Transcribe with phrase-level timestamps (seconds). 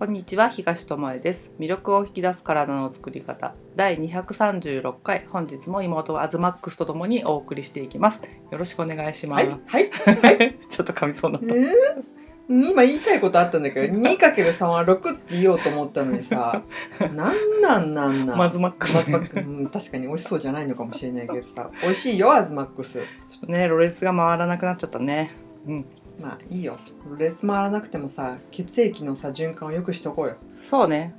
[0.00, 1.50] こんにちは東智恵です。
[1.60, 3.54] 魅力を引き出す体の作り方。
[3.76, 5.26] 第236回。
[5.28, 8.22] 本日も妹はアズマックスとともにお送りしていきます。
[8.50, 9.90] よろしくお願いします、はい、はい、
[10.22, 10.58] はい。
[10.70, 16.62] ちょっと噛みそうになっえー、今言いたいことあったんだけど、2×3 は6って言おうと思ったのにさ、
[17.14, 18.26] なんなんなんなん？
[18.26, 22.94] たマズマックス、ままうん確かに美味しそうじゃないのかもしれないけどさ、美味しいよ、アズマックス。
[22.94, 23.02] ちょ
[23.36, 25.34] っとねろれつが回らなくなっちゃったね。
[25.66, 25.84] うん
[26.20, 26.76] まあいいよ。
[27.18, 30.36] 列回らなくてもさ、血液のさ、循環を良くしとこうよ。
[30.54, 31.14] そうね。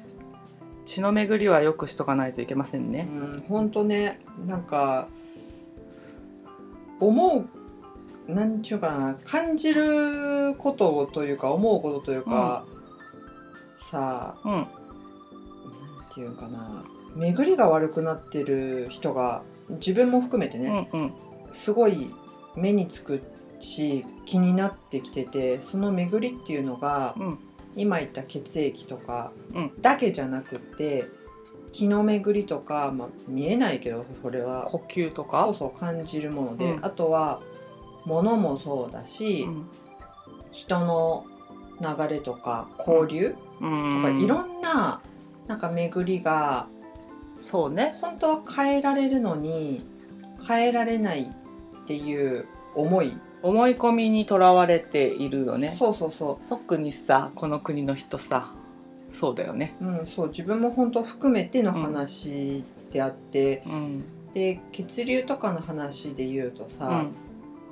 [0.86, 5.08] 血の巡りはよくしとかないといけませんうねん、ほんとね、なんか、
[7.00, 7.46] 思
[8.28, 12.66] う、なんちゅうかな、感じることというか、思うことというか、
[13.90, 14.54] さあ、うん。
[14.54, 14.68] なん
[16.14, 16.84] ていうかな。
[17.16, 21.14] 巡りが悪くなってる人が自分も含めてうね、んうん。
[21.54, 22.10] すごい
[22.56, 23.22] 目につく
[23.62, 27.40] し気になってきててその巡りっていうのがうん。
[27.78, 29.82] 今言った血液とかうん。
[29.82, 31.06] だけじゃなくって
[31.72, 34.64] 気の巡りとか、まあ、見えないけどそれは。
[34.64, 36.86] 呼吸とそかうそう感じるもので、うん。
[36.86, 37.42] あとは
[38.06, 39.66] 物もそうだし、うん。
[40.52, 41.26] 人の
[41.80, 44.02] 流れとか交流うとん。
[44.04, 45.02] か、いろんな
[45.48, 46.68] なんか巡りが
[47.40, 47.98] そうね。
[48.02, 49.88] 本当は変えられるのに
[50.46, 55.76] 変えられないっていう思い、思い込みにとらわれているよね。
[55.78, 58.52] そうそうそ特にさこの国の人さ。
[59.10, 59.76] そうだよね。
[59.82, 60.30] う,、うん、そう。
[60.30, 64.04] 自分も本当含めての話であって、うん。
[64.34, 67.12] で血流とかの話で言うとさ、うん。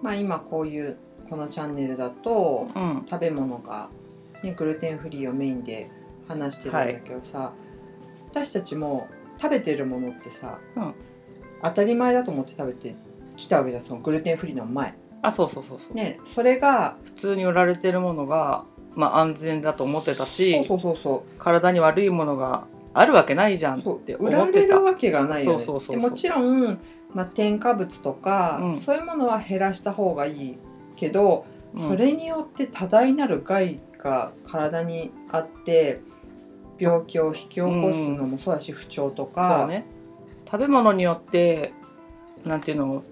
[0.02, 0.98] まあ今こういう
[1.30, 3.06] このチャンネルだとうん。
[3.10, 3.90] 食べ物が、
[4.44, 5.90] ね、グルテンフリーをメインで
[6.28, 7.54] 話してるんだけどさ、
[8.32, 9.08] 私たちも
[9.42, 10.94] 食べてるものってさ、うん。
[11.64, 12.96] 当たり前だと思って食べて
[13.38, 14.96] きたわけじゃんそのグルテンフリーの前。
[15.22, 18.64] あそうそうそうそう、ね、それが普通に売られてるものが、
[18.96, 24.68] まあ、安全だと思ってたしそうそうそうそ体に悪いものがあるわけないじゃんって売ら思ってた。
[24.68, 25.64] れるわけがないよね。
[25.64, 26.80] そうそうもちろん、
[27.14, 28.76] まあ、添加物とか、うん。
[28.78, 30.56] そういうものは減らした方がいい
[30.96, 31.46] けど、
[31.76, 31.88] うん。
[31.88, 36.02] それによって多大なる害が体にあって
[36.80, 39.68] 病気を引き起こすのもそうだし、不調とか。
[39.68, 39.86] ね。
[40.46, 41.74] 食べ物によって
[42.44, 43.04] なんていうの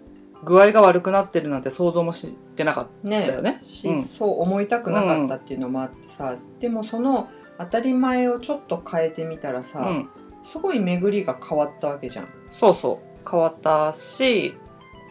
[0.43, 3.59] 具合が悪くなってるなんて想像もしてなかっねだよね。
[3.61, 4.03] しうん。
[4.03, 10.09] そう思いたくなかったっていうのもあってさ、でもその当たり前をちょっと変えてみたらさ、た、うん、
[10.45, 12.27] すごい巡りが変わったわけじゃん。
[12.49, 13.29] そうそう。
[13.29, 14.55] 変わったし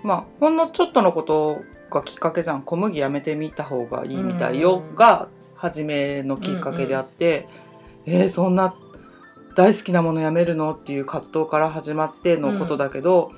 [0.03, 1.61] まあほんのちょっとのこと
[1.91, 2.63] がきっかけじゃん。
[2.63, 4.83] 小麦やめてみた方がいいみたいよ。
[4.89, 4.95] うん。
[4.95, 7.49] が初めのきっかけであって、
[8.07, 8.75] えーそんな
[9.57, 10.75] 大好きなものやめるの？
[10.75, 13.33] っていう葛藤から始まってのことだけど、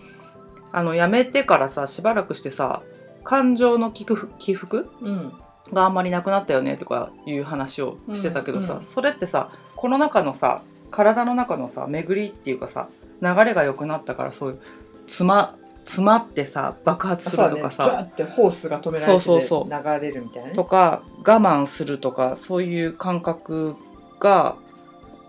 [0.72, 2.82] あのやめてからさしばらくしてさ
[3.24, 5.32] 感情の起伏起伏うん。
[5.72, 8.78] があんまりなくなったよねとかいう話をしてたけどさ、うん。
[8.78, 12.88] うんそれってさこの中のさ体の中のさ巡りっていうかさ
[13.20, 14.60] 流れが良くなったからそういう
[15.06, 19.70] 詰ま詰まってさ爆発するとかさ、そうだね、ってホースが止められてそうそう。
[19.70, 20.54] 流れるみたいなね。
[20.54, 23.74] とか我慢するとかそういう感覚
[24.20, 24.56] が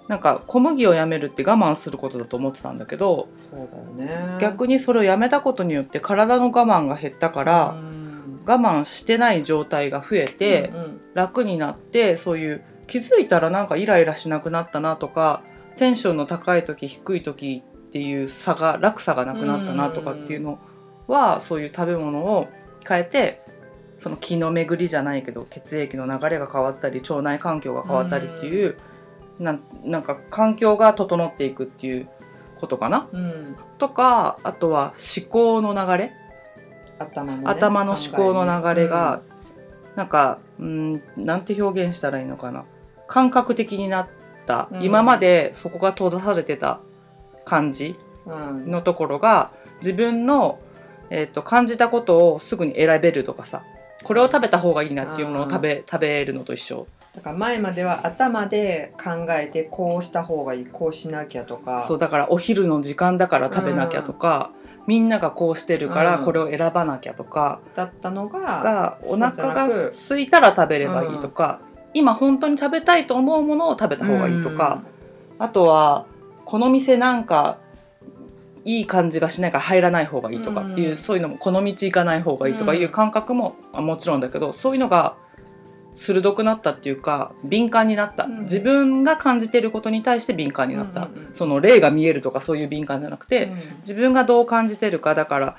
[0.10, 4.38] なんか小麦をやめるって我慢することだと思ってたんだけどそうだよね。
[4.42, 8.00] 逆にそれをやめたことによって体の我慢が減ったから、うん
[8.46, 15.44] 我慢してない状態が増えて、うんうん楽になってそういう気づいたらなんかイライラしなくなったなとか
[15.76, 20.60] テンションの高い時低い時っていう差が落差がなくなったなとかっていうの
[21.08, 22.48] はそういう食べ物を
[22.88, 23.42] 変えて
[23.98, 28.76] その気の巡りじゃないけど血液の流れが変わったり腸内環境が変わったりっていうなん
[29.40, 32.10] なんか環境が整っていくっていう
[32.60, 33.08] ことかな？
[33.12, 33.56] うん。
[33.78, 36.14] とかあとは思考の流れ？
[37.00, 39.22] 頭のね頭の思考の流れ考が、
[39.96, 42.66] なんかうんなんて表現したらいいのかな？
[43.08, 44.08] 感覚的になっ
[44.46, 44.84] た、うん。
[44.84, 46.82] 今までそこが閉ざされてた
[47.46, 47.96] 感じ
[48.28, 50.60] のところが自分の、
[51.10, 53.64] えー、と感じたことをすぐに選べるとかさ。
[54.02, 56.88] これを食べた方がいいなっていうものを食べ食べるのと一緒
[57.20, 61.82] だから前までは頭で考えてこうした方がいいこうしなきゃとか。
[61.82, 64.52] そうだからお昼の時間だから食べなきゃとか、
[64.88, 71.60] みんながこうしてるからうんこれを選ばなきゃとか、だったのががお腹がく空いたら食べればいいとか、
[71.94, 74.84] 今本当に食べたいと思うものを食べた方がいいとか、
[75.40, 76.06] あとは
[76.46, 77.58] この店なんか
[78.64, 80.98] いい感じがしないから入らない方がいいとかっていう、うん。
[80.98, 85.18] そういうのもこの道行かない方がいいとかいう感覚も、あもちろんだけどそういうのが
[86.00, 88.40] 鋭くなったっていうか敏感になった、うん。
[88.44, 91.36] 自分が感じていることに対して敏感になった、うんうんうん。
[91.36, 93.60] その霊が見えるとかそういう敏感じゃなくて、うん。
[93.80, 95.58] 自分がどう感じてるかだから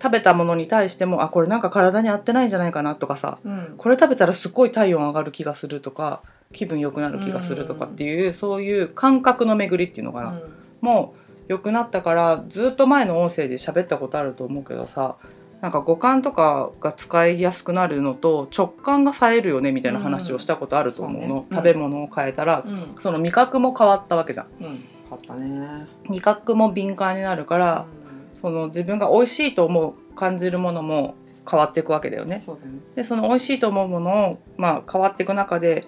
[0.00, 3.74] 食べたものに対してもあこれなんか体に合ってないんじゃないかなとかさうん。
[3.78, 10.40] これ食べたらすっごい体温上がる気がするとか気分良くなる気がするとかっていう、そういう感覚の巡りっていうのかな、
[10.80, 15.16] もう良くなったからずっと前の音声で喋ったことあると思うけどさ
[15.60, 21.46] なんか五感とかが使いやすくなるのと直感が冴えるよねみたいな話をしたことあると思うの、うんそうね。
[21.50, 22.72] うん食べ物を変えたら、うん。
[22.72, 24.46] うんその味覚も変わったわけじゃん。
[24.60, 24.84] うん。
[25.08, 25.86] 買ったね。
[26.08, 27.86] 味覚も敏感になるから、
[28.34, 31.16] その自分が美味しいと思う感じるものも
[31.50, 32.40] 変わっていくわけだよね。
[32.44, 32.60] そね。
[32.94, 35.86] でその美味しいと思うものを、まあ、変わっていく中で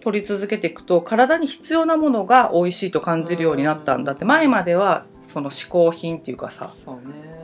[0.00, 4.24] 取り続けていくと体に必要なものが美味しいと感じるようになったんだって。
[4.24, 7.35] 前まではその嗜好品っていうかさそうね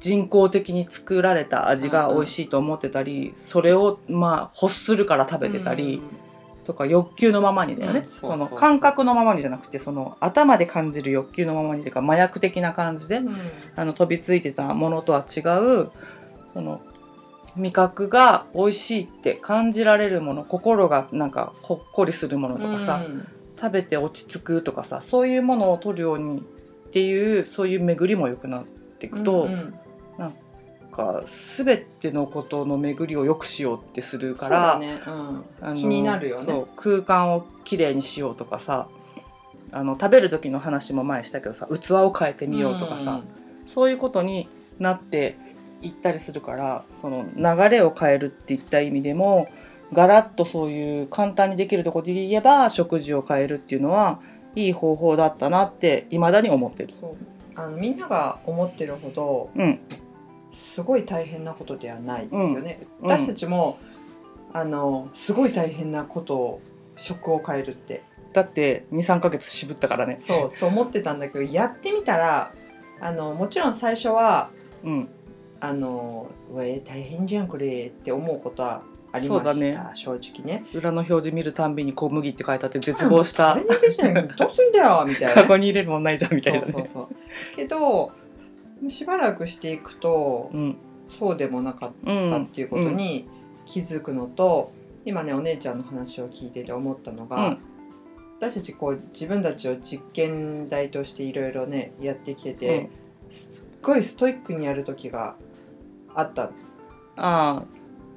[0.00, 6.00] 人工的に作られた味が美味しいと思ってたりそれをまあ欲するから食べてたり
[6.64, 8.00] とか欲求のままにだよね。
[8.00, 13.36] うんその感覚のままにじゃなくてその頭で感じる欲求のままにというか麻薬的な感じでうん。
[13.74, 15.90] あの飛びついてたものとは違う
[16.52, 16.80] その
[17.56, 23.26] 味覚が美味しいって感じられるもの心がなんかほっこりするものとかさ、うん。
[23.58, 29.74] 食べて落ち着くとかさそういうものを取るようにっていうそういう巡りも良くなっていくと、うんうん
[30.98, 34.80] か全てのことの巡りを良くしようってするから、
[35.62, 35.74] うん。
[35.74, 36.44] 気になるよね。
[36.44, 38.88] そう空間をきれいにしようとかさ
[39.70, 43.22] あの食べる時の話も前したけどさ器を変えてみようとかさ、
[43.66, 44.48] そういうことに
[44.78, 45.36] なって
[45.82, 49.48] いったりするからその流れを変えるっていった意味でも
[49.92, 54.20] ガラッとそういう簡単にできるところで言えば食事を変えるっていうのは
[54.54, 56.92] いい方法だったなって未だに思ってる。
[56.98, 57.16] そう。
[57.54, 59.80] あのみんなが思ってるほどうん、
[60.52, 63.08] すごい大変なことではないよね、うん。
[63.08, 63.78] 私たちも
[64.52, 66.60] あのすごい大変なことを
[66.96, 68.02] 食を変えるって。
[68.32, 70.18] だって23ヶ月渋ったからね。
[70.20, 72.52] そうと思ってたんだけどやってみたら
[73.00, 74.50] あのもちろん最初は
[74.84, 75.08] うん、
[75.60, 79.90] あの「うえ大変じゃんこれ」って思うことはありました、そうだね。
[79.94, 80.64] 正直ね。
[80.74, 83.54] 裏の表示見るたんびに小麦って書いてあって絶望した。
[83.56, 83.66] どう
[84.54, 85.34] すんだよみたいな。
[85.34, 86.66] カね、ゴに入れるもんないじゃんみたいなね。
[86.66, 87.08] そうそうそう。
[87.56, 88.12] けど
[88.88, 90.76] しばらくしていくとうん。
[91.08, 93.28] そうでもなかっうん、たっていうことに
[93.66, 94.72] 気づくのと、
[95.04, 97.58] 今ねお姉ちゃんの話を聞いてて思ったのが、うん。
[98.38, 102.90] 私たちこう自分たちを実験台としていろいろねやってきてて、
[103.30, 105.34] すっごいストイックにやる時が
[106.14, 106.44] あった。
[106.44, 106.50] あ
[107.16, 107.64] あ。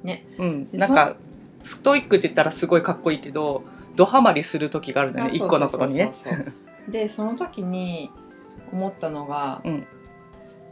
[0.02, 0.26] ね。
[0.38, 0.70] うん。
[0.70, 1.16] でなんか
[1.64, 3.62] ストイックって言ったらすごいかっこいいけど
[3.96, 6.12] ドハマりする時があるんだよね一個のことにね。
[6.88, 8.10] でその時に
[8.70, 9.86] 思ったのが、うん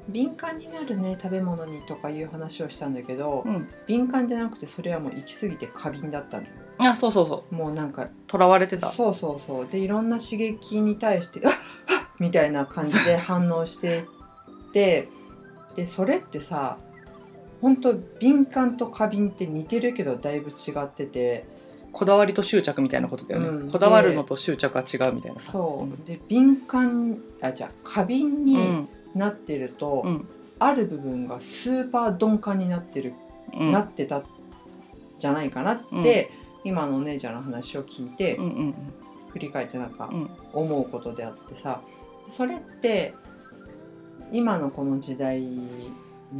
[0.08, 3.69] 敏感になるね食べ物にとかいう話をしたんだけど、うん。
[3.87, 6.50] 敏感じゃなくてそれはもう行き過ぎて過敏だったのよ。
[6.79, 7.55] あそうそうそう。
[7.55, 8.88] もうなんかとらわれてた。
[8.88, 9.67] そうそうそう。
[9.67, 11.58] でいろんな刺激に対して「あっあっ!」
[12.19, 14.05] みたいな感じで 反応していっ
[14.73, 15.08] て
[15.76, 16.79] でそれってさ
[17.61, 21.61] 本当敏感と過敏って似てるけどだいぶ違ってて。
[21.93, 23.70] こだわりと執着みたいなことだよね、うん。
[23.70, 25.50] こだわるのと執着は違うみたいなさ。
[25.50, 26.06] そう。
[26.06, 30.28] で敏感あじゃあ過敏うにんなってると、うん。
[30.58, 33.14] ある部分がスーパー鈍感になってる、
[33.54, 33.72] うん。
[33.72, 34.24] なってたん
[35.18, 36.30] じゃないかなって、
[36.64, 38.74] 今のお姉ちゃんの話を聞いて、うんうん
[39.30, 40.30] 振り返ってなんかうん。
[40.52, 41.80] 思うことであってさ
[42.28, 43.14] それって
[44.32, 45.68] 今のこの時代に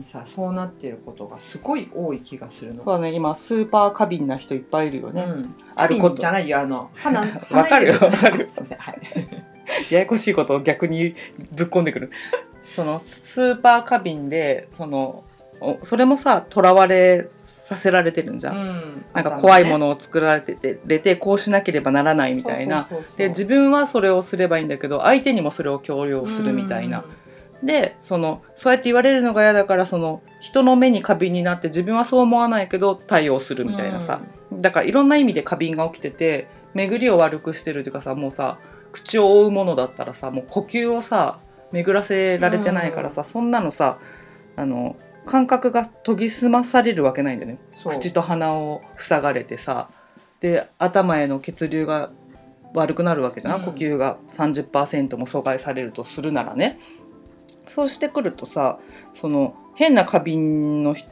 [0.03, 2.83] さそうなってることがすごい多い気がするの？
[2.83, 6.17] そうだね今スーパー過敏な人いっぱいいるよね、うん、あること。
[6.17, 8.45] じゃないよあの鼻わかるよわかる。
[8.45, 9.01] よ すいませんはい。
[9.95, 11.15] ややこしいことを逆に
[11.53, 12.11] ぶっ込んでくる
[12.81, 15.25] そのスーパー過敏でその
[15.61, 19.05] おそれもさとらわれさせられてるんじゃん、うん。
[19.13, 22.89] なんか怖いもののを作られててれてこうしなければならないみたいな。
[23.19, 27.05] で自分はそれをすればいいんだけど相手にもそれを強要するみたいな、
[27.63, 34.23] でそのそうやって言われるのが嫌だからその人の目に過敏になって自分はそう思わないけど対応するみたいなさ、
[34.55, 38.59] だからいろんな意味で過敏が起きてて巡りを悪くしてるっていうかさもうさ
[38.93, 41.39] 口を覆うものだったらさもう呼吸をさ
[41.73, 43.99] 巡らせられてないからさ、そんなのさ
[44.57, 44.97] あの
[45.27, 47.59] 感覚が研ぎ澄まされるわけないんだよね。
[47.85, 49.91] 口と鼻を塞がれてさ
[50.41, 52.11] で頭への血流が
[52.73, 53.65] 悪くなるわけじゃん、うん。
[53.65, 56.79] 呼吸が30%も阻害されるとするならね。
[57.69, 58.81] そうしてくるとさ
[59.15, 61.05] その変な過敏のひ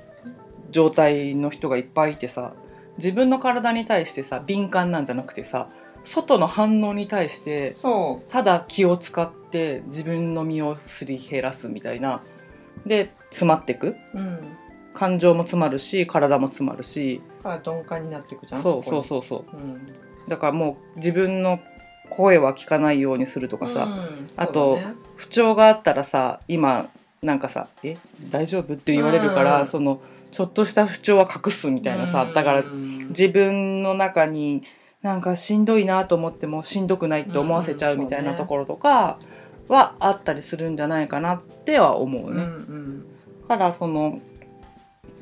[0.71, 2.53] 状態の人がいっぱいいてさ
[2.97, 5.69] 自分の体に対してさ敏感なんじゃなくてさ
[6.09, 12.23] 外の反応に対してそただ気を使って自分の身をすり減らすみたいな。
[12.87, 13.89] で詰まってく。
[13.89, 14.57] う、うん、
[14.95, 17.21] 感情も詰まるし体も詰まるし。
[17.45, 19.57] 鈍感になっていくじゃんそうそうう、そうそう。
[19.57, 19.87] うん、
[20.29, 21.61] だからもう自分の
[22.11, 24.79] 声は聞かないようにするとかさ、うんあと
[25.17, 26.89] 不調があったらさ今
[27.23, 27.99] なんかさ「え
[28.31, 29.67] 大丈夫?」って言われるから、うん。
[29.67, 30.01] その
[30.31, 34.63] ちょっとした不調は隠すみたいなさ、だから自分の中に
[35.03, 39.19] なんかしんどいなと思ってもしんどくないって思わせちゃうみたいなところとか
[39.69, 42.43] はあったりするんじゃないかなっては思ううんね。
[42.43, 43.05] うん
[43.49, 44.21] だからその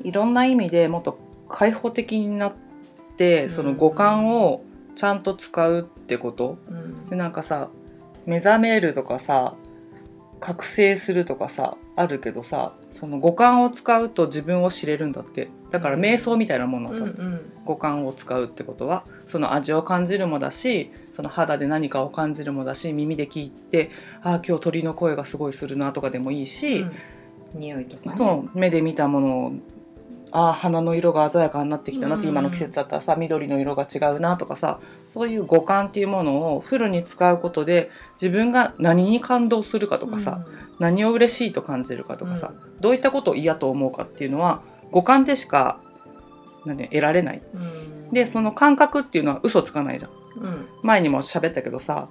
[0.03, 1.17] いろんな意味でもっと
[1.49, 2.53] 開放的になっ
[3.17, 4.61] てその五感を
[4.95, 6.57] ちゃんと使うってこと。
[6.69, 7.09] うん。
[7.09, 7.69] でなんかさ
[8.25, 9.55] 目覚めるとかさ
[10.39, 17.53] 覚醒するとかさあるけどさその五感を使うと自分を知れるんだってだから瞑想みたいなものうだと、んうん。
[17.63, 23.91] 五感を使うってことはその味を感じるもだしその肌で何かを感じるもだし耳で聞いて
[24.23, 26.91] ああ今日鳥の声がすごいするなとかでもいいし、うん。
[27.53, 28.49] 匂いとかね。
[28.55, 29.51] 目で見たものを
[30.31, 37.89] ああ花の色が鮮やかになってきたなって、うん今の季節だったらさ緑の色が違うなとかさそういう五感っていうものをフルに使うことで
[38.21, 40.45] 自分が何に感動するかとかさ、
[40.79, 45.79] 何を嬉しいと感じるかとかさ、どういったことを嫌と思うかっていうのは五感でしか
[46.65, 47.41] なんで得られない。
[47.53, 50.11] うんうんでその感覚っていうのは嘘つかないじゃん。
[50.41, 52.07] うん前にも喋ったけどさ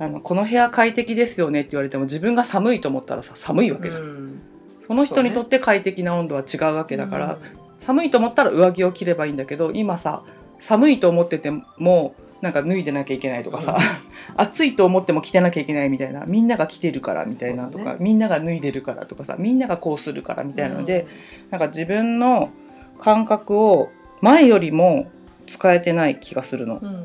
[0.00, 4.02] あのこの部屋快適ですよねって言われても自分が寒いと思ったらさ寒いわけじゃん。
[4.02, 4.40] うん
[4.80, 7.38] その人にとって快適な温度は違うわけだから、
[7.78, 10.22] 寒いと思ったら上着を着ればいいんだけど今さ
[10.58, 13.76] 寒いと思っててもなんか脱いでなきゃいけないとかさ、
[14.36, 21.06] 暑いと思っても着てなきゃいけないみたいなみんなが着てるからみたいなとか、そうだみんなが脱いでるからとかさみんながこうするからみたいなので、
[21.50, 22.50] なんか自分の
[22.98, 23.90] 感覚を
[24.20, 25.06] 前よりも
[25.46, 26.78] 使えてない気がするの。
[26.80, 27.04] うん。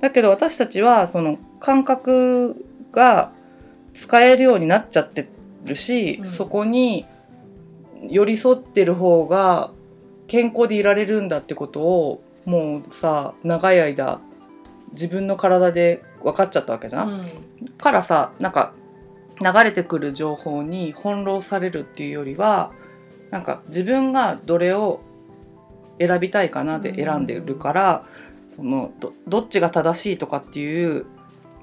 [0.00, 3.32] だけど私たちはその感覚が
[3.94, 5.26] 使えるようになっちゃって
[5.64, 6.26] るし、うん。
[6.26, 7.06] そこに
[8.08, 9.70] 寄り添ってる方が
[10.26, 14.20] 健康でいられるんだってことをもうさ長い間
[14.94, 17.20] 自分の体で分かっちゃったわけじゃん？
[17.78, 18.72] からさなんか
[19.40, 22.72] 流れてくる情報に翻弄されるっていうよりは
[23.30, 25.00] なんか自分がどれを
[25.98, 28.04] 選びたいかなで選んでるから、
[28.48, 31.06] そのどどっちが正しいとかっていう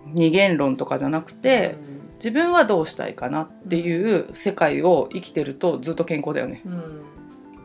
[0.06, 1.76] 二元論とかじゃなくて、
[2.16, 6.62] 自分はどうしたいかなっていう世界を生きてるとずっと健康だよね。
[6.66, 6.74] うん。
[6.74, 7.02] うん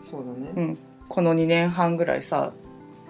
[0.09, 0.53] そうだね。
[0.55, 2.53] うん、この2年半ぐらいさ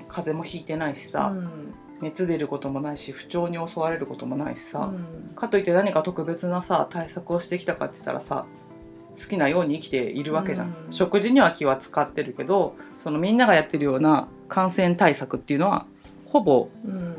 [0.08, 5.34] 風邪もひいてないしさ、うん熱出ることもないし不調に襲われることもないしさ、うん。
[5.34, 8.46] かといって何か特別なさ対策をしてきたかって言ったらさ
[9.18, 10.92] 好きなように生きているわけじゃん、うん。
[10.92, 15.86] 食事には気は使ってるけどそのみんながやってるような感染対策っていうのは
[16.26, 17.14] ほぼうん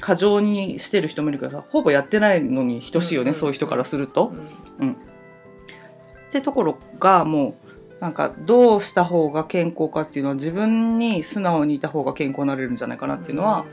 [0.00, 4.32] 過剰にしてる人もいるけどさほぼやってないのに等しいよね、うんうんそういう人からすると。
[4.78, 4.92] うん。
[4.92, 7.56] ってところがも
[7.98, 13.66] うなんかどうした方が健康かっていうのは自分に素直にいた方が健康になれるんじゃないかなっていうのは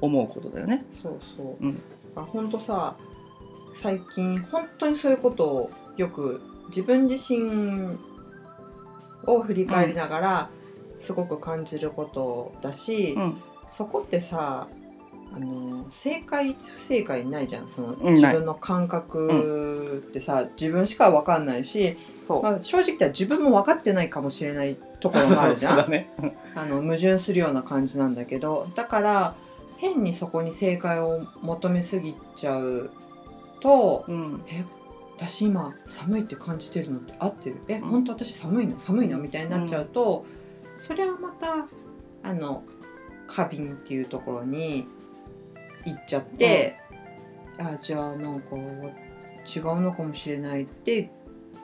[0.00, 0.84] 思うことだよね。
[1.02, 1.82] そうそう、うん。
[2.16, 2.96] あ本当さ
[3.74, 7.98] 最近本当にそういうことをよく自分自身
[9.26, 10.50] を振り返りながら
[10.98, 13.42] すごく感じることだし、うん。
[13.76, 14.68] そこってさ
[15.34, 17.68] あの正解不正解ないじゃん。
[17.68, 25.76] その自分の感覚ってさ、自分しか分かんないし、そう、まあ、正直言自分も分かってないかもしれないところもあるじゃん。
[25.76, 26.10] そうだね。
[26.54, 29.34] あの矛盾するような感じなんだけどだから
[29.78, 32.90] 変にそこに正解を求めすぎちゃう
[33.60, 34.64] とうん「え
[35.16, 37.56] 私今寒いって感じてるのって合ってる？
[37.66, 37.80] えん。
[37.82, 38.78] 本当私寒いの？
[38.78, 40.24] 寒いの?」みたいになっちゃうと、
[40.86, 41.66] それはまた
[42.22, 42.62] あの
[43.26, 44.86] 過敏っていうところに
[45.84, 46.76] 行っちゃって、
[47.58, 51.10] あじゃあなんか違うのかもしれないって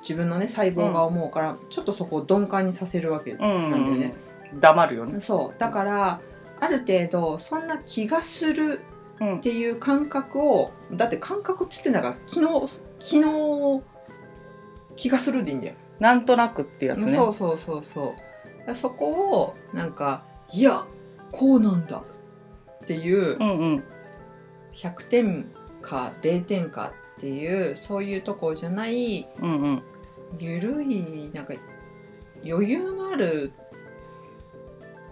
[0.01, 3.39] 自分のね細胞が思うから、ちょっとそこを鈍感にさせるわけうん
[3.71, 4.15] なんだよね。
[4.59, 5.21] 黙るよね。
[5.21, 5.59] そう。
[5.61, 6.21] だから
[6.65, 8.81] ある程度そんな気がする
[9.21, 9.37] うん。
[9.39, 12.69] っていう感覚をだって感覚っつってんだから昨日
[12.99, 13.83] 昨日
[14.97, 17.13] 気がするでいいんだよ、なんとなくってやつね。
[17.15, 18.15] そうそうそうそ
[18.67, 18.75] う。
[18.75, 20.85] そこをなんかいや
[21.31, 22.03] こうなんだ。
[22.83, 23.85] っていううんうん。
[24.73, 29.83] 100点か0点かっていうそういうところじゃないうんうん。
[30.39, 31.55] ゆるいなんか
[32.45, 33.53] 余裕のある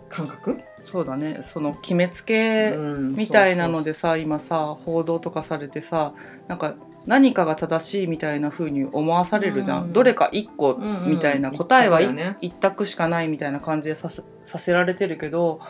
[0.08, 1.40] 感覚、そうだね。
[1.42, 6.12] その決めつけうんみたいなのでさ今さ報道とかされてさ
[6.48, 6.74] なんか
[7.06, 9.92] 何かが正しいみたいな風に思わされるじゃん、うん。
[9.92, 11.10] どれか一個うんうん。
[11.10, 12.38] みたいな、答えは一一択だよね。
[12.40, 15.60] 一択しかないみたいな感じでさせさせられてるけど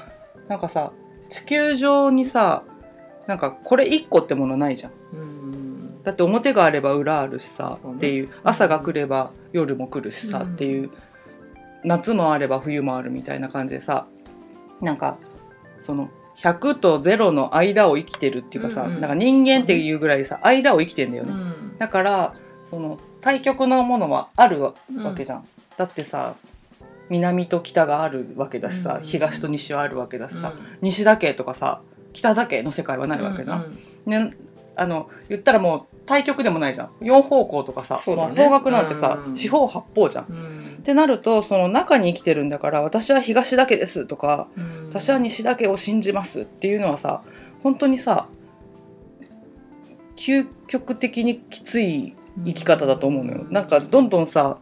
[0.49, 0.93] なんかさ
[1.29, 2.65] 地球上にさ
[3.27, 4.93] なんかこれ一個ってものないじゃん。
[5.13, 6.03] うん。
[6.03, 8.29] だって表があれば裏あるしさ、っていう。
[8.43, 10.55] 朝が来れば夜も来るしさ、うん。
[10.55, 10.91] っていう。
[11.85, 14.07] 夏もあれば冬もあるみたいな感じでさ
[14.83, 15.17] なんか
[15.81, 19.01] その100と0の間を生きてるっていうかさ、うんうん。
[19.01, 21.79] なんか人間っていうぐらいさ間を生きてんだよね、うん。
[21.79, 22.35] だから
[22.65, 24.75] その対極のものはあるわ
[25.17, 25.47] けじゃん、
[25.77, 26.35] だってさ
[27.09, 30.79] 南と北があるわけだしさ、うん東と西はあるわけだしさ、うん。
[30.81, 31.81] 西だけとかさ
[32.13, 34.29] 北だけの世界はないわけじゃん、うん。
[34.31, 34.35] ね、
[34.75, 36.91] あの言ったらもう対極でもないじゃん。
[37.01, 38.17] 4方向とかさ、ね。
[38.17, 39.35] まあ方角なんてさ、うん。
[39.37, 40.27] 四方八方じゃん。
[40.29, 40.77] うん。
[40.81, 44.89] ってなるとその中に生きてるんだから私は東だけですとかうん。
[44.89, 47.23] 私は西だけを信じますっていうのはさ
[47.63, 48.27] 本当にさ
[50.17, 53.47] 究極的にきつい生き方だと思うのよ。
[53.51, 54.59] なんかどんどんさ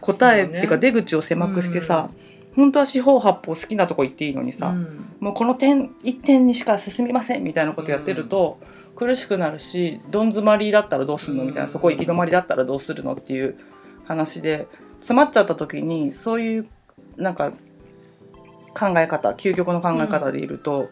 [0.00, 2.10] 答えっていうか出口を狭くしてさ、
[2.54, 5.06] 本当は四方八方好きなとこ行っていいのにさ、うん。
[5.20, 8.58] もうこの点一点にしか進みませんみたいなことやってると、
[9.00, 11.44] 苦しくなるしどん詰まりだったらどうするの？
[11.44, 13.56] みたいな、うんそこ行き止まりだったらどうするのっていう
[14.04, 16.68] 話で詰まっちゃった時にそういう
[17.16, 17.52] なんか
[18.78, 20.90] 考え方究極の考え方でいると、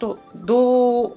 [0.00, 1.16] どどう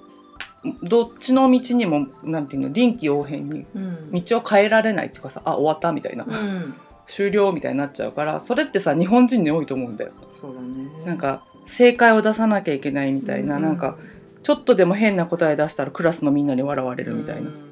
[0.84, 4.12] どっちの道にもなんていうの臨機応変にうん。
[4.12, 6.74] 道を変えられないっていうかさあ終わったみたいな、うん。
[7.06, 10.12] 終了みたいになっちゃうからそれってさ日本人に多いと思うんだよ。
[10.40, 10.88] そうだね。
[11.06, 13.98] なんか正解を出さなきゃいけないみたいな、なんか
[14.44, 17.72] ちょっとでも変な答え出したらクラスのみんなに笑われるみたいな、うん。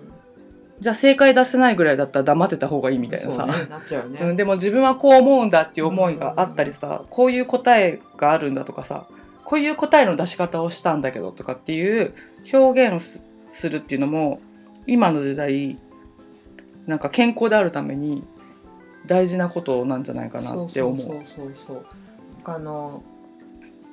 [0.79, 3.47] じゃあ正解出せないぐらいだったら黙ってた方がいいみたいなさ、
[4.35, 9.07] でも自分はこう思うんだっていう思いがあったりさ、こういう答えがあるんだとかさ
[9.43, 12.13] こういう答えの出し方をしたんだけどとかっていう
[12.53, 14.39] 表現すするっていうのも
[14.85, 15.77] 今の時代
[16.85, 18.23] なんか健康であるために
[19.05, 21.07] 大事なことなんじゃないかなって思う。
[21.07, 21.85] そうそうそうそう
[22.43, 23.03] あの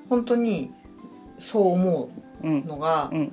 [0.09, 0.73] 本当に
[1.39, 2.11] そう思
[2.43, 3.33] うんうのが、うん。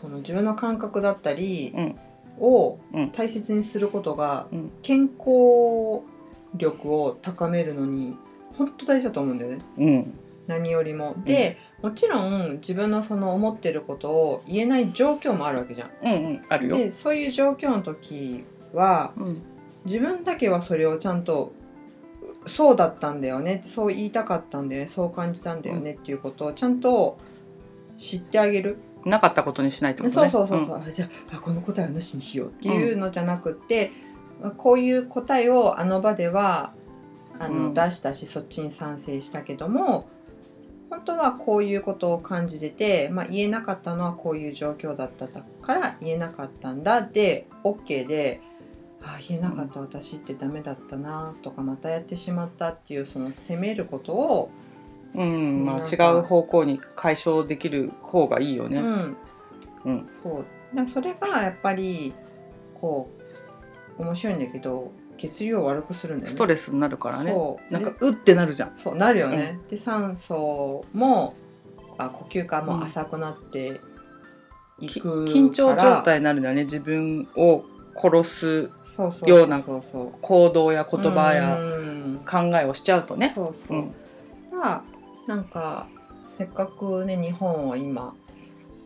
[0.00, 1.96] その自分の感覚だったりうん。
[2.38, 3.10] をうん。
[3.12, 4.70] 大切にすることが、うん。
[4.82, 6.02] 健康
[6.54, 8.16] 力を高めるのに
[8.56, 9.58] 本当大事だと思うんだよね。
[9.78, 10.14] うん。
[10.46, 11.14] 何よりも。
[11.24, 15.90] で、もちろん自分のその思ってることを言えない状況もあるわけじゃん。
[16.02, 16.42] うんうん。
[16.48, 16.76] あるよ。
[16.76, 19.42] でそういう状況の時はうん。
[19.84, 21.52] 自分だけはそれをちゃんと
[22.46, 23.62] そうだったんだよね。
[23.64, 24.88] そう言いたかったんだよね。
[24.88, 27.18] そう感じたんだよねっていうことをちゃんと
[27.98, 30.30] 知ってあげる、なかったことにしないってことね。
[30.30, 33.92] そうそうそうそう、あじゃああこの答えはなしにしようっていうのじゃなくって、
[34.56, 36.72] こういう答えをあの場では
[37.38, 37.74] あの、うん。
[37.74, 40.08] 出したしそっちに賛成したけども
[40.88, 45.42] 本当はこういうことを感じてて、まあ、言えなかったのはこういう状況だったか
[45.74, 47.02] ら言えなかったんだ。
[47.02, 48.40] で OK で。
[49.02, 54.50] あ言えなかった私ってダメだったなとかまたやってしまったっていうその責めることを、
[55.14, 58.78] うん、うん、まあ違う方向に解消できる方がいいよね。
[58.78, 59.16] うん
[59.84, 62.12] うんそうだそれがやっぱり
[62.80, 63.08] こ
[63.98, 66.34] う面白いんだけど血流を悪くするんだよね。
[66.34, 67.30] ストレスになるからね。
[67.30, 68.72] そうなんかでうってなるじゃん。
[68.76, 69.60] そうなるよね。
[69.68, 71.34] で酸素も
[71.98, 73.80] あ呼吸がもう浅くなって
[74.78, 76.64] いきくから、緊張状態になるんだよね。
[76.64, 77.64] 自分を
[77.96, 78.70] 殺す
[79.24, 82.18] ような行動や言葉うやん。
[82.24, 83.32] 考えをしちゃうとね。
[83.34, 83.78] そうそう。
[83.78, 83.94] う、ん。
[84.60, 84.82] が
[85.26, 85.88] なんか
[86.36, 88.14] せっかくね日本は今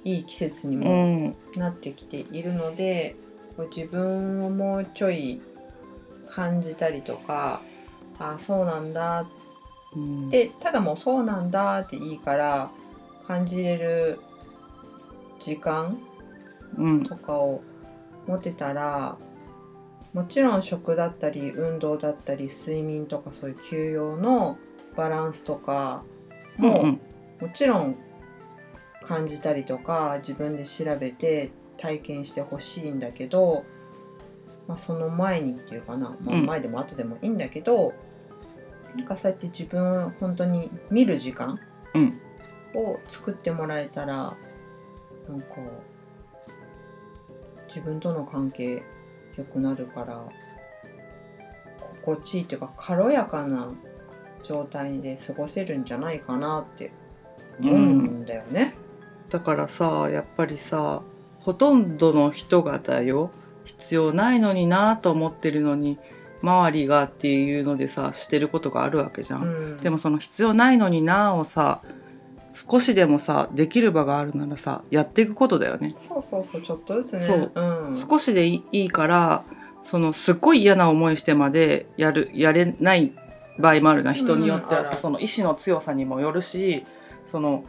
[0.05, 1.37] いい季節にうもん。
[1.57, 3.17] なってきているので、
[3.57, 5.43] こう自分をもうちょい
[6.29, 7.61] 感じたりとか
[8.19, 9.27] あそうなんだ
[9.95, 10.31] うん。
[10.31, 12.71] でただもうそうなんだっていいから
[13.27, 14.21] 感じれる
[15.41, 15.99] 時間
[16.79, 17.05] うん。
[17.05, 17.63] とかを
[18.31, 19.19] 持てたら
[20.13, 24.59] もちろん食だったり運動だったり睡眠とかそういう休養の
[24.97, 26.03] バランスとか
[26.57, 27.01] も、うん
[27.41, 27.97] もちろん
[29.03, 33.65] 感じたりとか自分で調べて体験してほしいんだけど、
[34.69, 36.47] まあ、その前にっていうかな、まあ、うん。
[36.47, 37.95] 前でも後でもいいんだけど、
[38.95, 41.59] なんかそうやって自分を本当に見る時間
[41.95, 42.21] うん。
[42.75, 44.37] を作ってもらえたら
[45.27, 45.57] なんか
[47.71, 48.83] 自分との関係
[49.37, 50.29] 良くなるから
[52.03, 53.73] 心地いいっていうか軽やかな
[54.45, 56.93] 状態で過ごせるんじゃないかなって
[57.61, 58.75] 思うんだよね。
[59.31, 61.03] だからさやっぱりさ
[61.39, 63.31] ほとんどの人がだよ
[63.65, 65.99] 必要ないのになと思ってるのに
[66.43, 69.43] 周りがっていうのでさしてることがあるわけじゃん。
[69.43, 71.81] うんでもその必要ないのになをさ
[72.53, 75.95] 少しでもさできる場があるならさやっていくことだよね。
[75.97, 77.27] そうそうそうちょっとずつね。
[77.27, 77.53] そう。
[77.55, 77.61] う
[77.93, 79.45] ん、少しでいいから
[79.85, 83.13] そのすっごい嫌な思いしてまでやるやれない
[83.59, 84.15] 場合もあるじゃん。
[84.15, 86.85] 人によってはさ、うんその意志の強さにもよるし
[87.27, 87.65] その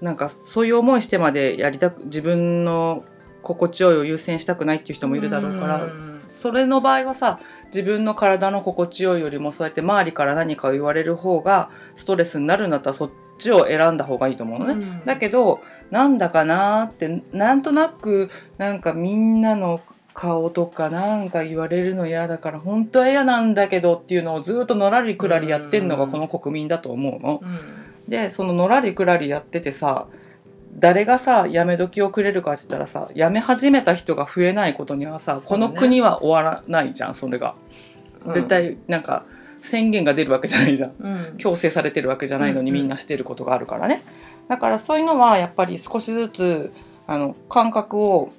[0.00, 3.04] なんかそういう思いしてまでやりたく自分の
[3.42, 6.20] 心地よいを優先したくないっていう人もいるだろうから、うん。
[6.30, 13.12] それの場合はさ自分の体の心地よいよりもそうやって周りから何かを言われる方がストレスになるんだったらそっち
[13.52, 14.74] を選んだ方がいいと思うのね。
[14.74, 19.80] うんだけどなんだかなーってなんとなくなんかみんなの
[20.14, 27.40] 顔とかなんか言われるの嫌だから本当は嫌なんだけどっていうのをずっとのらりくらりやってんのがこの国民だと思うの。
[27.42, 27.58] うん
[28.08, 30.06] でそののらりくらりやっててさ
[30.74, 37.54] 誰がさやめ時をくれるかって言ったらさやめ始めた人が増えないことにはさ、ねこの国は終わらないじゃんそれが。
[38.26, 39.24] 絶対なんか
[39.62, 40.94] 宣言が出るわけじゃないじゃん。
[40.98, 41.34] うん。
[41.38, 42.82] 強制されてるわけじゃないのにうんうん。
[42.82, 44.02] みんなしてることがあるからね。
[44.48, 46.72] だからそういうのはやっぱり少しずつ
[47.06, 48.30] あの感覚を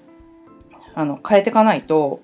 [0.93, 2.21] あの変えていかないと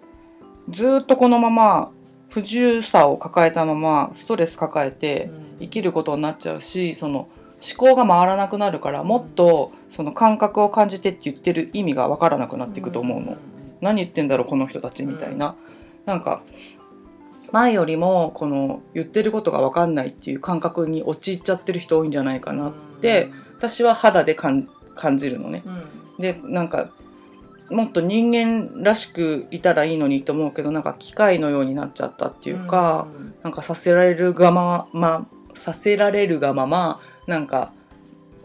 [0.70, 1.92] ずっとこのまま
[2.30, 5.30] 不自由さを抱えたままストレス抱えて
[5.60, 7.30] 生きることになっちゃうしその
[7.60, 13.38] 思考が回らなくなるからもっとその感覚を感じてって言ってる意味が分からなくなっていくと思うの。
[13.80, 15.56] 何言ってんだろうこの人たちみたいな、
[16.06, 16.42] なんか
[17.52, 25.64] 前よりもこの言ってることが分かんないっていう感覚に陥っちゃってる人多いんじゃないかなって私は肌で感感じるのね。
[25.66, 25.84] うん。
[26.20, 26.90] でなんか
[27.70, 33.08] もっと人間らしくいたらいいのにと思うけどなんか機械のようになっちゃったっていうか、
[33.44, 37.74] なんかさせられるがままさせられるがままなんか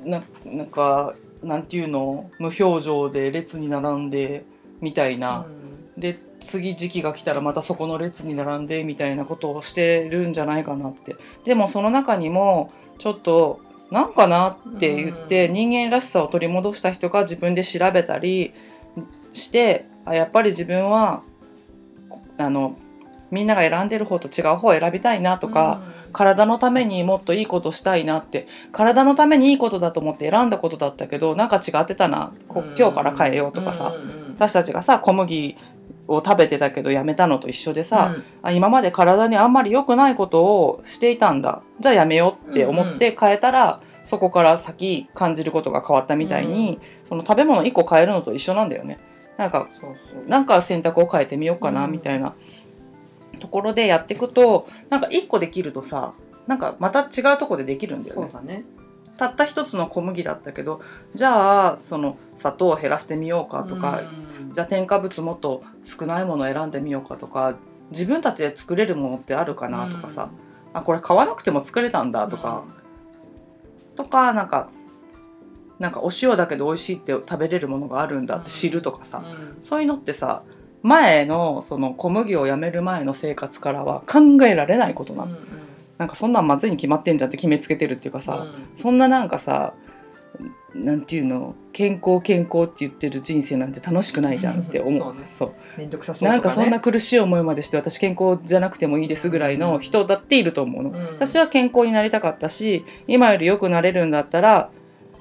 [0.05, 2.31] ななんかなんていうの？
[2.38, 4.45] 無表情で列に並んで
[4.81, 5.47] みたいな、
[5.97, 11.16] で次時期が来たらまたそこの列に並んでみたいなことをしてるんじゃないかなって。
[11.44, 15.52] でもその中にもちょっとなんかなって言って、うん。
[15.55, 18.52] 人間らしさを取り戻した人が自分で調べたり
[19.33, 21.22] してあやっぱり自分は
[22.38, 22.76] あの
[23.31, 25.81] みんなが選んでる方と違う方を選びたいなとか、
[26.12, 28.46] 体のためにもっといいことしたいなって。
[28.72, 32.35] 体のためにいいことだと思って選んだことだったけどなんか違ってたな。
[32.46, 33.94] こ今日から変えようとかさ、
[34.35, 35.57] 私たちがさ小麦
[36.14, 41.62] を食べてたけどやめたのと一緒でさ、あ今まで体にあんまり良くないことをしていたんだ。
[41.81, 48.98] じゃあやめようって思って変えたら、そこから先感じることが変わったみたいに、その食べ物1個変えるのと一緒なんだよね。
[49.37, 50.29] なんかそうそう。
[50.29, 51.92] なんか選択を変えてみようかなうん。
[51.92, 52.35] みたいな。
[53.42, 56.14] ところでやっていくとなんか1個できるとさ
[56.46, 58.42] なんかまた違うとこでできるんだよね。
[58.42, 58.64] ね
[59.23, 60.81] たった一つの小麦だったけど
[61.15, 64.03] じゃあその砂糖を減らしてみようかとか、
[64.51, 67.55] じゃあ添加物もっと少ないものを選んでみようかとか
[67.91, 70.31] 自分たちで作れるものってあるかなとかさ、
[70.73, 72.65] あこれ買わなくても作れたんだとか、
[73.95, 74.71] とかなんか
[75.79, 79.23] なんかお塩だけど美味しいって食べれるものがあるんだって知るとかさ、
[79.61, 80.43] そういうのってさ
[80.83, 85.37] 前のその小麦をやめる前の生活からは考えられないことなの、
[85.98, 89.74] なんかそんなんまずいに決まってんじゃんって決めつけてるっていうかさ、そんななんかさ
[90.74, 95.20] なんていうの健康健康って言ってる人生なんて楽しくないじゃんって思う,、そうね。
[95.38, 95.52] そう。
[95.76, 101.07] めんどくさそうなんかそんなと苦しい思いまでして私健康じゃなくてもいいですぐらいの人だっていると思うの、うん。
[101.07, 104.70] 私は健康になりたかったし今より良くなれるんだったら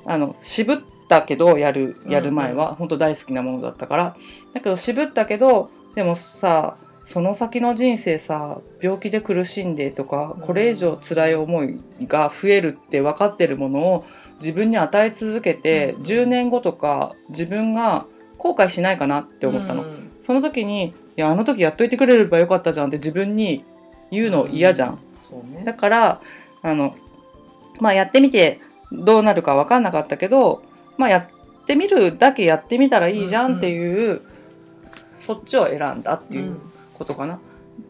[0.05, 0.77] あの渋っ
[1.09, 4.15] たけどやるやる前は本当大好きなものだったから。
[4.53, 6.77] だけど渋ったけどでもさ
[7.11, 10.41] その先の人生さ病気で苦しんでとかうん。
[10.41, 14.05] これ以上辛い思いが増えるって分かってるものを
[14.39, 16.03] 自分に与え続けてうん。
[16.03, 18.05] 10年後とか自分が
[18.37, 19.83] 後悔しないかなって思ったの。
[19.83, 20.11] うん。
[20.21, 23.65] その時に「いやあの時やっといてくれればよかったじゃん」って自分に
[24.09, 24.99] 言うの嫌じゃん。
[25.29, 25.63] そうね。
[25.65, 26.21] だから
[26.61, 26.95] あの
[27.81, 28.61] まあやってみて
[28.93, 30.63] どうなるか分かんなかったけど
[30.97, 34.21] まあやってみるだけやってみたらいいじゃんっていう、
[35.19, 36.57] そっちを選んだっていう
[37.01, 37.39] ことかな。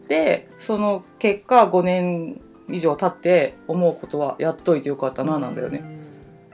[0.08, 5.82] でその結果5年以上経って思うことはやっといてよかったななんだよね。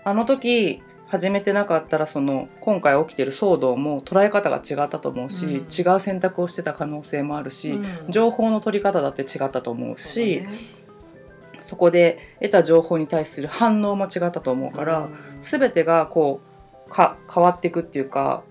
[0.04, 10.46] あの時始めてなかったらその今回起きてる騒動も捉え方が違ったと思うし、うん違う選択をしてた可能性もあるし、情報の取り方だって違ったと思うし
[11.60, 15.08] そこで得た情報に対する反応も違ったと思うから、
[15.42, 16.40] 全てがこ
[16.86, 18.42] うか変わっていくっていうか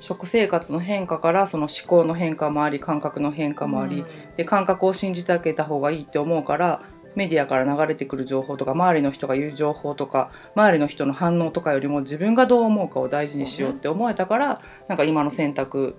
[0.00, 6.82] 食生活の変化からその思考の変化もあり感覚の変化もあり、で感覚を信じてあげた方がいいって思うから
[7.14, 15.96] メディアから流れてくる情報とか周りの人が言う情報とか周りの人の反応とかよりも自分がどう思うかを大事にしようって思えたから、なんか今の選択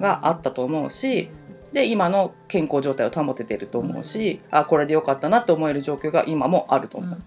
[0.00, 1.30] があったと思うし、
[1.72, 7.18] で今の健康状態を保ててると思うし、あこれでよかったなって思える状況が今もあると思う、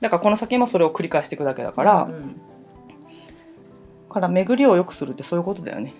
[0.00, 2.08] だからこの先もそれを繰り返していくだけだから、
[4.14, 5.92] から巡りを良くするってそういうことだよね。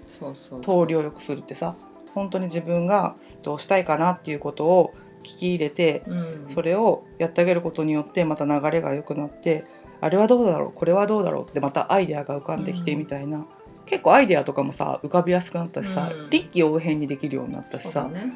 [0.63, 1.75] 通りを良くするってさ
[2.15, 6.45] 本当に自分がどうしたいかなっていうことを聞き入れてうん。
[6.49, 9.65] それをやってあげることによってまた流れが良くなって
[10.01, 12.99] あれはどうだろうこれはどうだろうってまたアイデアが浮かんできてうん。
[13.01, 13.47] みたいな、
[13.87, 16.31] 結構アイデアとかもさ浮かびやすくなったしさ、うん。
[16.31, 18.35] 臨機応変にできるようになったしさ、ね。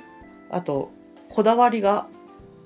[0.51, 0.91] あと
[1.29, 2.09] こだわりが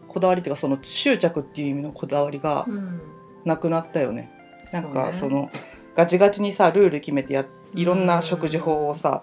[0.09, 3.01] こだわりっていうかその執着っていう意味のこだわりがうん。
[3.45, 4.31] なくなったよね。
[4.73, 5.03] なんそうね。
[5.03, 5.51] かその
[5.95, 9.23] ガチガチにさルール決めてやいろんな食事法をさ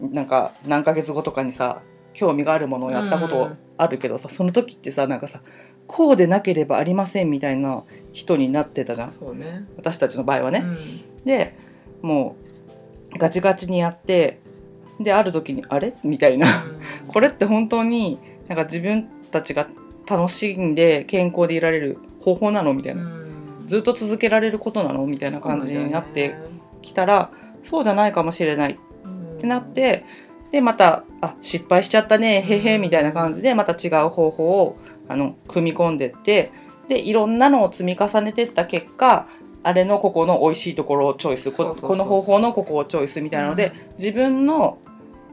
[0.00, 1.80] なんか何ヶ月後とかにさ
[2.12, 5.40] 興味があるものをやったことあるけどさ、その時ってさなんかさ
[5.86, 7.82] こうでなければありませんみたいな
[8.12, 9.38] 人になってたじゃん。
[9.38, 9.66] ね。
[9.76, 10.60] 私たちの場合はね。
[10.60, 11.24] うん。
[11.24, 11.56] で
[12.02, 12.36] も
[13.14, 14.40] うガチガチにやって
[15.00, 15.94] である時にあれ？
[16.04, 16.46] みたいな。
[17.08, 19.66] これって本当になんか自分たちが
[20.08, 22.74] 楽しんで健康でいられる方法なの？
[22.74, 23.23] みたいな、うん
[23.66, 25.06] ずっと続けられることなの？
[25.06, 26.34] みたいな感じになって
[26.82, 27.30] きたら
[27.62, 28.72] そうじゃないかもしれない。
[28.72, 28.76] っ
[29.34, 30.04] ってなって
[30.50, 34.76] でまたあ失敗しちゃったねへへみたいな感じでまた違う方法を
[35.08, 36.50] あの組み込んでって
[36.88, 39.26] でいろんなのを積み重ねてった結果
[39.62, 44.78] あれのここの美味しいところをチョイスこの方法のここをチョイスみたいなので、自分の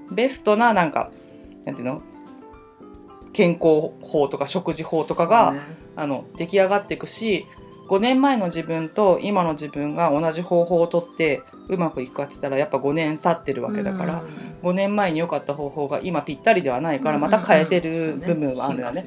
[0.10, 1.12] ベストななんか
[1.66, 2.02] なんていうの？
[3.34, 5.54] 健康法とか食事法とかが、
[5.96, 7.46] あの出来上がっていくし
[7.92, 14.24] 5年前の自分と今の自分が同じ方法をとってうまくいくかって言ったらやっぱ5年経ってるわけだから、
[14.64, 19.06] 5年前に良かった方法が今ぴったりではないからまた変えてる部分はあるよね。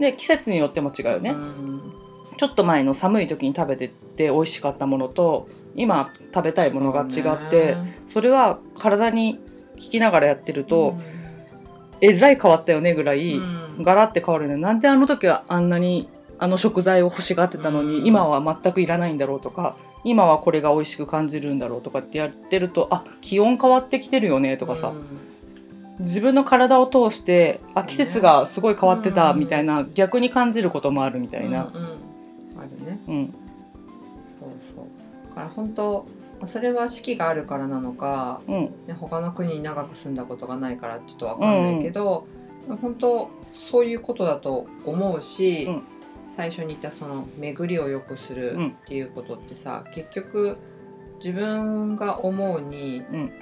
[0.00, 1.36] で季節によっても違うよね、
[2.36, 3.86] ちょっと前の寒い時に食べて
[4.16, 7.76] て美味しかったものと今食べたいものが違って
[8.08, 9.40] それは体に効
[9.76, 10.96] きながらやってると、
[12.00, 13.40] えらい変わったよねぐらい、
[13.82, 14.56] ガラって変わるね。
[14.56, 16.08] なんであの時はあんなに
[16.38, 18.06] あの食材を欲しがってたのに、うん。
[18.06, 24.92] 今は全くいらないんだろうとか今はこれが美味しく感じるんだろうとかってやってるとあ気温変わってきてるよねとかさ、
[25.98, 29.38] 自分の体を通してあ季節がすごい変わってたうん。
[29.40, 31.88] みたいな、逆に感じることもあるみたいな、うんうん
[32.58, 33.00] あるね。
[33.08, 33.34] うん。
[34.38, 34.84] そうそう。
[35.30, 36.06] だから本当
[36.38, 38.62] まあそれは四季があるからなのか、うん。
[38.86, 42.26] ね、他の国に長く住んだことがないからちょっとわかんないけど、
[42.80, 45.82] 本当そういうことだと思うし、うん
[46.36, 50.58] 最初に言ったその巡りを良くするうんっていうことってさ、結局
[51.18, 53.32] 自分が思うに、うん。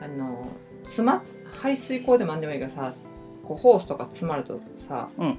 [0.00, 0.46] あの
[0.84, 2.92] 詰ま排水口でもなんでもいいけどさ
[3.42, 5.38] こうホースとか詰まるとさ、うん。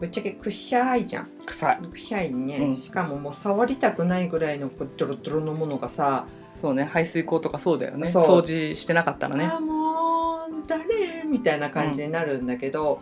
[0.00, 1.30] ぶっちゃけくっしゃいじゃん。
[1.46, 1.78] 臭い。
[1.78, 2.74] くしゃいね、うん。
[2.74, 6.26] しかももう触りたくないぐらいのこうドロドロのものがさ
[6.60, 6.84] そうね。
[6.84, 8.08] 排水口とかそうだよね。
[8.08, 9.44] 掃除してなかったらね。
[9.44, 11.22] あーもう誰？
[11.24, 13.00] みたいな感じになるんだけど、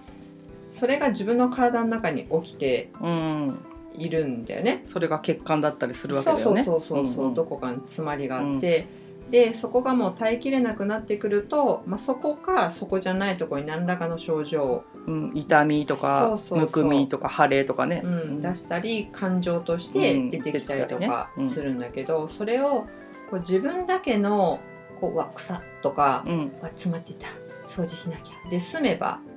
[0.73, 3.59] それが自分の体の中に起きてうん
[3.95, 4.81] いるんだよね。
[4.85, 6.65] それが血管だったりするわけだよね。
[6.65, 7.35] そうそうそうそう、んん。
[7.35, 8.87] どこかに詰まりがあって、
[9.31, 18.41] でそこがもう耐えきれなくなってくると、まあ、そこかそこじゃないところに何らかの症状うん、痛みとかむくみとか腫れとかね、を、うん。
[18.41, 20.31] 出したり感情としてうん。
[20.31, 22.87] 出てきたりとかするんだけど、それを
[23.31, 24.61] こう自分だけの
[25.01, 26.35] こううわ草とか、うん。
[26.35, 27.27] うわ詰まってた。
[27.69, 28.51] 掃除しなきゃ。
[28.51, 29.32] で済めばうん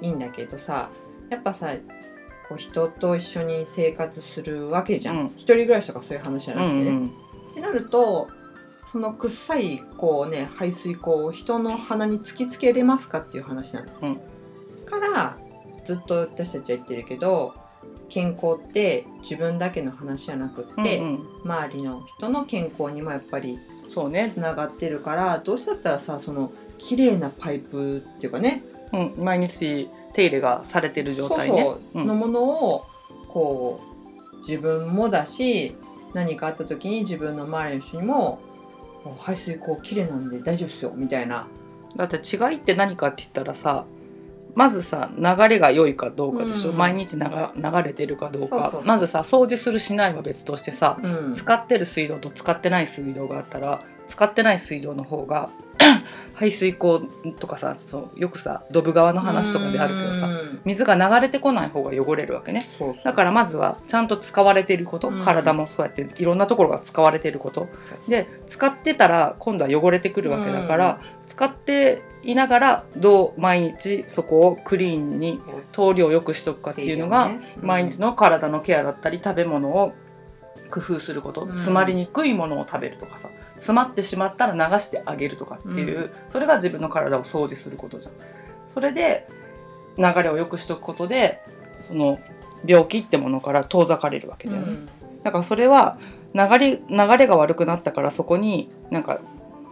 [0.00, 0.90] いいんだけどさ
[1.30, 1.74] やっぱさ
[2.48, 5.26] こう人と一緒に生活するわけじゃん、うん。
[5.36, 6.90] 一人暮らしとかそういう話じゃうなくてね。
[6.90, 7.08] ん
[7.50, 8.28] ってなると
[8.90, 13.88] その臭いこうね排水口を人の鼻に突きつけれますかっていう話なの。
[14.02, 14.16] うん。
[14.86, 15.36] から
[15.86, 17.54] ずっと私たちは言ってるけど
[18.08, 21.40] 健康って自分だけの話じゃなくって、うんうん。
[21.44, 23.58] 周りの人の健康にもやっぱり
[23.92, 24.30] そうね。
[24.30, 31.62] つ、ながってるからどうせだったらさその綺麗なパイプっていうかねうん、毎日手入れがされてる状態ね。
[31.62, 32.04] そうそう。
[32.04, 32.86] のものを
[33.28, 33.80] こ
[34.34, 35.76] う自分もだし
[36.14, 38.38] 何かあった時に自分の周りの人にも
[39.18, 41.46] 「排水口綺麗なんで大丈夫ですよ」みたいな。
[41.96, 43.84] だって違いって何かって言ったらさ
[44.54, 46.76] まずさ流れが良いかどうかでしょ、うん。
[46.76, 48.80] 毎日流流れてるかどうか。
[48.84, 51.34] まずさ掃除するしないは別としてさ、うん。
[51.34, 55.50] 使ってる水道と使ってない水道があったら使ってない水道の方が
[56.34, 57.02] 排水口
[57.40, 60.60] とかさそうよくさドブ川の話とかであるけどさうん。
[60.64, 62.68] 水が流れてこない方が汚れるわけね。
[63.04, 67.68] だからまずはちゃんと使われてること、うん体もそうやっていろんなところが使われてること。
[68.08, 75.38] で使ってたら今度は汚れてくるわけだから、使っていながらどう毎日そこをクリーンに
[75.72, 79.92] 通りを良くしとくかっていうのが、毎日の体のケアだったり食べ物を
[80.70, 81.50] 工夫すること、うん。
[81.52, 86.10] 詰まりにくいものを食べるとかさ詰まってしまったら流してあげるとかっていう、うん。
[86.28, 88.14] それが自分の体を掃除することじゃん。
[88.66, 89.28] それで
[89.96, 91.42] 流れを良くしとくことで
[91.78, 92.18] その
[92.64, 94.86] 病気ってものから遠ざかれるわけだよね。
[95.22, 95.98] だからそれは
[96.34, 99.20] 流れ流れが悪くなったからそこになんか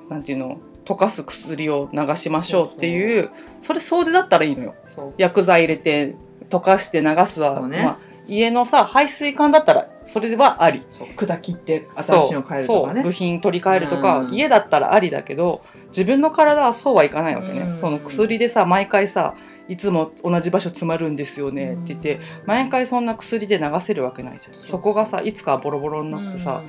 [0.09, 3.31] なんていうの溶かす薬を流しましょうっていう
[3.63, 4.75] それ掃除だったらいいのよ。
[5.19, 6.17] 薬剤入れて
[6.49, 7.83] 溶かして流すは、ね。
[7.83, 10.83] まあ、家のさ排水管だったらそれはあり。
[10.97, 13.03] そう管切って新しいの変えるとかね。
[13.03, 14.35] 部品取り替えるとか、うん。
[14.35, 17.75] 家だったらありだけど自分の体はそうはいかないわけね、うん。
[17.75, 19.35] その薬でさ毎回さ
[19.69, 26.63] いつも同じ場所詰まるんですよねって言って、毎回そんな薬で流せるわけないじゃん、そこがさいつかボロボロになってさ、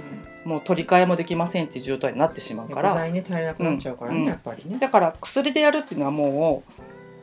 [0.45, 2.89] もう取り替えもできませんっていう状態になってしまうから。
[2.89, 4.79] 薬剤ね足りなくなっちゃうからね、うんやっぱりね。
[4.79, 6.63] だから薬でやるっていうのはも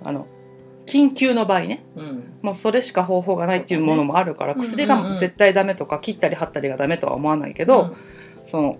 [0.05, 0.29] うあの
[0.95, 1.85] 緊急の場合ね。
[1.97, 2.23] うん。
[2.41, 4.61] もうそれしか方法がないっていうものもあるから、ね。
[4.61, 5.15] 薬うんうんうん。
[5.15, 7.97] が絶対ダメとか切ったり貼ったりがダメとは思わないけど、うん。
[8.49, 8.79] その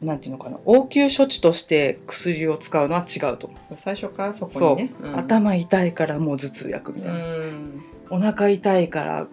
[0.00, 3.50] なんていうのかな応急処置として薬を使うのは違うと。
[3.76, 4.92] 最初からそこにね。
[5.02, 5.16] うん。
[5.16, 7.82] 頭痛いからもう頭痛薬みたいな、うん。
[8.10, 9.26] お腹痛いから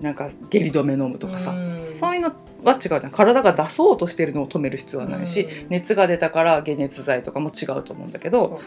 [0.00, 1.80] なんか下痢止め飲むとかさ、うん。
[1.80, 2.32] そういうの
[2.64, 3.10] は違うじゃん。
[3.10, 5.68] 体が出そうとしてるのを止める必要はないし、うん。
[5.68, 8.60] 熱が出たから解熱剤とかも違うと思うんだけど、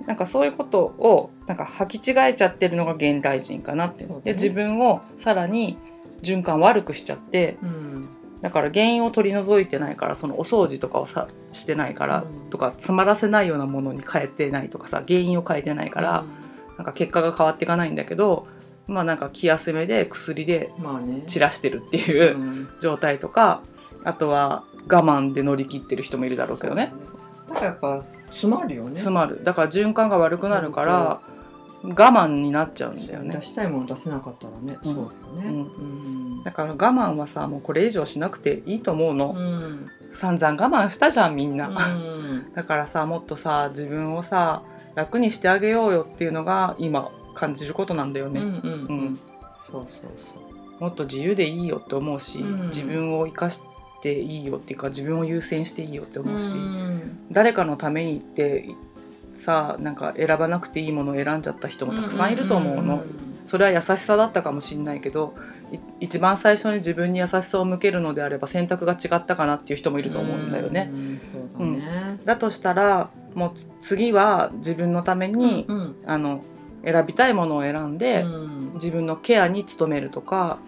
[0.00, 4.20] そなんかそういうことをなんか履き違えちゃってるのが現代人かなって、ね。
[4.22, 5.76] で自分をさらに
[6.22, 7.56] 循環悪くしちゃって。
[7.62, 8.08] うん。
[8.40, 12.50] だから原因を取り除いてないからそのお掃除とかをさしてないから、うん。
[12.50, 16.24] とか詰まらせないようなものに変えてないとかさ原因を変えてないから、
[16.78, 18.46] なんか結果が変わっていかないんだけど
[18.90, 20.72] まあなんか気休めで薬で。
[21.26, 22.68] 散らしてるっていううん。
[22.80, 23.62] 状態とか
[24.04, 26.92] あとは我慢で乗り切ってる人もいるだろうけどね。
[27.48, 28.90] だからやっぱ詰まるよね。
[28.90, 29.42] 詰まる。
[29.42, 31.20] だから循環が悪くなるから
[31.82, 33.36] 我慢になっちゃうんだよね。
[33.36, 34.78] 出したいもの出せなかったらね。
[34.82, 34.94] うん。
[34.94, 35.50] そうだよね。
[35.50, 35.80] う
[36.40, 36.42] ん。
[36.42, 39.86] だから我慢はさもうこれ以上しなくていいと思うの、うん。
[40.12, 42.52] 散々我慢したじゃんみんな、うん。
[42.54, 44.62] だからさもっとさ自分をさ
[44.94, 49.18] 楽にしてあげようよっていうのが今感じることなんだよね、うんうんううんん。
[49.64, 50.34] そうそうそ
[50.78, 50.82] う。
[50.82, 53.60] もっと自由でいいよって思うし、うん自分を生かし
[54.02, 58.68] ていいよっていうか自分を優先していいよって思うし、ん誰かのためにって
[59.32, 63.04] さなんか選ばなくていいものを選んじゃった人もたくさんいると思うの、
[63.46, 65.34] それは優しさだったかもしれないけど
[65.72, 70.90] い一番最初に自分に優しさを向けるのであれば選択が違ったかなっていう人もいると思うんだよね。
[70.92, 72.18] うんそうだね。
[72.24, 76.42] だとしたらもう次は自分のために、うんあの
[76.84, 78.70] 選びたいものを選んで、うん。
[78.74, 80.58] 自分のケアに努めるとか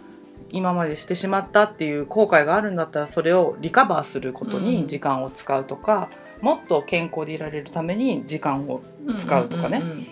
[0.51, 8.83] 今までしてしまったっていう後悔があるんだったらそれをリカバーすることに時間を使うとか、もっと健康でいられるために時間を
[9.19, 9.79] 使うとかね。
[9.79, 10.07] んん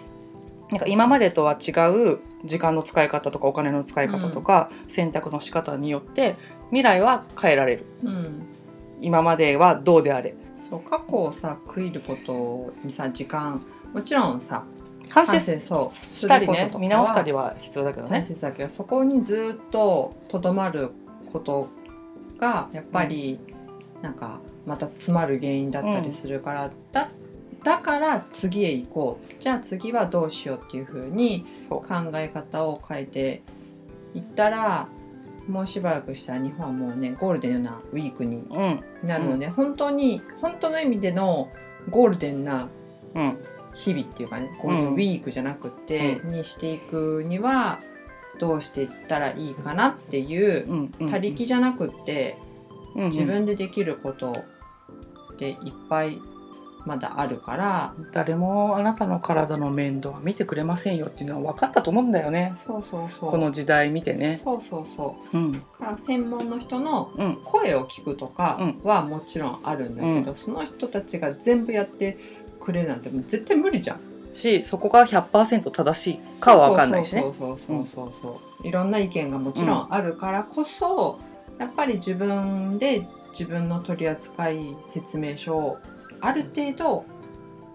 [0.70, 6.36] なんか今までとは違う時間の使い方とかお金の使い方とか、選択の仕方によって
[6.68, 7.86] 未来は変えられる。
[8.02, 8.08] うん。
[8.08, 8.46] うん
[9.02, 10.34] 今まではどうであれ。
[10.56, 13.62] そう過去をさ悔いることにさ時間
[13.94, 14.64] もちろんさ
[15.10, 15.40] 反省
[15.92, 18.22] したりね見直したりは必要だけど大ね。
[18.22, 20.92] 切だけどそこにずっととどまる
[21.32, 21.68] こと
[22.38, 23.38] がやっぱり
[24.02, 27.08] なんかまた詰まる原因だったりするから、だ
[27.64, 29.34] だから次へ行こう。
[29.38, 31.80] じゃあ次はどうしようっていう風にそう。
[31.80, 33.42] 考え方を変えて
[34.14, 34.88] いったら
[35.48, 39.08] もうしばらくしたら日本はもうねゴールデンなウィークにうん。
[39.08, 41.48] なるので、本当に本当の意味での
[41.90, 42.68] ゴールデンな
[43.14, 43.38] うん
[43.74, 47.80] 日々っていうかねゴールデンウィークじゃなくて、にしていくには
[48.38, 52.36] どうしていったらいいかなっていううんうん他力じゃなくって
[52.94, 53.10] うんうん。
[53.10, 54.32] 自分でできること
[55.34, 55.56] っていっ
[55.88, 56.18] ぱい
[56.86, 62.54] まだあるから誰もあなたの体の面倒は見てくれませんよっていうのは分かったと思うんだよね。
[62.56, 63.30] そうそうそう。
[63.30, 64.40] この時代見てね。
[64.42, 65.38] そうそうそう。
[65.38, 65.52] うん。
[65.52, 67.36] だから専門の人のうん。
[67.44, 72.16] 声を聞くとかはもちろんあるんだけど、その人たちが全部やって
[72.60, 74.00] くれるなんてもう絶対無理じゃん。
[74.32, 77.34] しそこが100%正しいかは分かんないしねそう。
[77.36, 81.18] そうそうそうそういろんな意見がもちろんあるからこそ、
[81.58, 84.48] やっぱり自分で自分の取扱
[84.88, 85.78] 説明書を
[86.20, 87.04] ある程度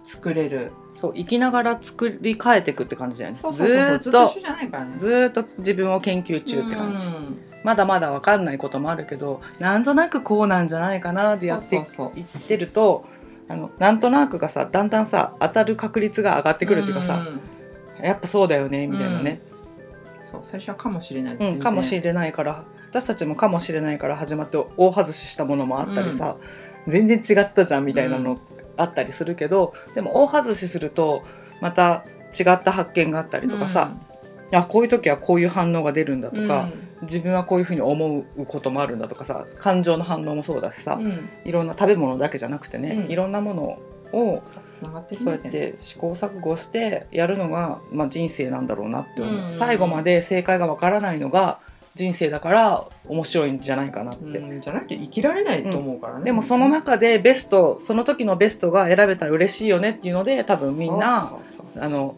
[0.04, 3.40] 作れるそう生きながら作り変えていくって感じだよね。
[3.42, 7.08] そうそうそうずーっとずっと一緒じゃないからねずーっと自分を研究中って感じ。
[7.08, 13.08] うんまだまだ分かんないこともあるけどなんとなくこうなんじゃないかなってやっていってると
[13.48, 17.42] あのなんとなくがさだんだんさ当たる確率が上がってくるっていうかさ、ん。
[18.02, 19.42] やっぱそうだよねみたいなね、
[20.22, 26.38] そう最初はかもしれないうんかもしれれないから私たちもかもしれないから始まって大外ししたものもあったりさ、
[26.88, 28.40] 全然違ったじゃんみたいなの
[28.78, 31.24] あったりするけど、でも大外しすると
[31.62, 32.06] また
[32.38, 33.94] 違った発見があったりとかさ、
[34.54, 36.70] あこういう時はこういう反応が出るんだとか、
[37.06, 41.06] 自分はこういうふうに思うこともあるんだとかさ感情の反応もそうだしさ、うん。
[41.06, 43.12] うんいろんな食べ物だけじゃなくてね、うん。
[43.12, 43.80] いろんなもの
[44.14, 44.42] を
[44.72, 51.60] つながってきそうやって試行錯誤してやるのが、まあ、人生なんだろうなって思う、うん最後まで正解がわからないのが
[51.94, 61.34] 人生だから面白いんじゃないかなって、うんじゃないと生きられないと思うからね、でもその中でベストその時のベストが選べたら嬉しいよねっていうので多分みんな
[61.78, 62.18] あの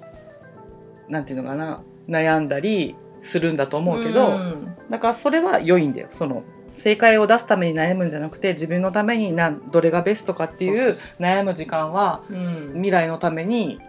[1.09, 4.75] なんていうのかな悩んだりするんだと思うけど、うん。
[4.89, 6.07] だからそれは良いんだよ。
[6.11, 6.43] その
[6.75, 12.71] 正解を出すために悩むんじゃなくて自分のためになんどれがベストかっていう悩む時間はうん。
[12.75, 13.79] 未来のために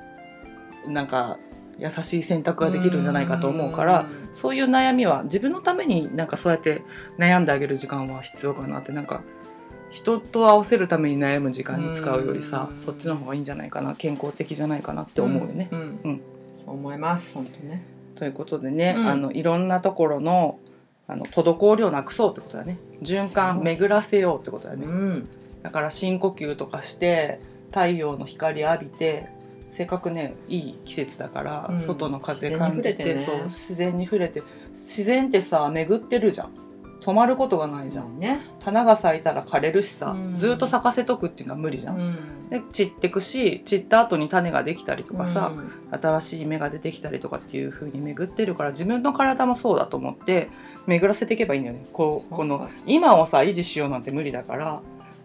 [0.87, 1.39] なんか
[1.79, 6.83] 優しい選択ができるんじゃないかと思うからそういう悩みは自分のためになんかそうやって
[7.19, 9.23] 悩んであげる時間は必要かなってなんか
[9.91, 12.77] 人と合わせるために悩む時間に使うよりさうん。
[12.77, 15.69] そっちの方がいいんじゃないかな健康的じゃないかなって思うよね。
[15.71, 16.01] うん。
[16.05, 16.21] うん。
[16.65, 19.07] そう思います本当ねということでね、うん。
[19.07, 20.59] あのいろんなところの
[21.07, 22.79] あの滞りをなくそうってことだね。
[23.01, 24.87] 循環巡らせようってことだね。
[24.87, 25.29] うん。
[25.63, 27.39] だから深呼吸とかして
[27.69, 29.29] 太陽の光浴びて
[29.71, 31.79] せっかくねいい季節だから、うん。
[31.79, 34.43] 外の風感じてねそう自然に触れて
[34.73, 36.51] 自然ってさ巡ってるじゃん
[37.09, 38.19] 止まることがないじゃん。
[38.19, 38.43] ね。
[38.63, 40.35] 花が咲いたら枯れるしさ、うん。
[40.35, 42.49] ずっと咲かせとくっていうのは無理じゃん、ん。
[42.51, 45.99] で散ってくし散った後に種ができたりとかさ、うん。
[45.99, 50.51] 新しい芽が出てきたりとかっていう風に巡ってるから自分の体もそうだと思って
[50.87, 51.87] 巡らせていけばいいんだよね。
[51.95, 54.83] こうこの今をさ維持しようなんて無理だから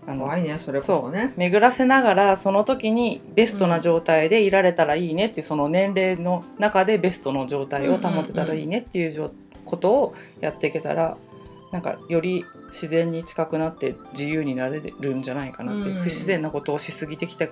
[0.07, 1.34] あの怖いねそれこそね。
[1.36, 9.34] 巡らせながらその時にベストな状態でいられたらいいねっていうその年齢の中でベストの状態を保てたらいいねっていうじょ
[9.65, 11.17] ことをやっていけたら
[11.74, 16.01] なんかより自然に近くなって自由になれるんじゃないかなって、うん。
[16.01, 17.47] 不自然なことをしすぎてきた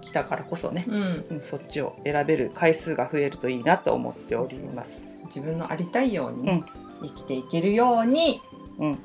[0.00, 1.26] きたからこそね、うん。
[1.30, 5.16] うんそっちを選べる回数が増えるといいなと思っております。
[5.26, 6.64] 自分のありたいようにね
[7.02, 7.08] うん。
[7.08, 8.40] 生きていけるように
[8.78, 8.98] うん、流